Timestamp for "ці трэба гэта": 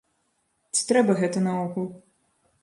0.77-1.45